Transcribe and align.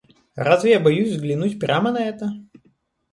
Разве 0.33 0.71
я 0.71 0.79
боюсь 0.79 1.11
взглянуть 1.11 1.59
прямо 1.59 1.91
на 1.91 1.99
это? 2.03 2.31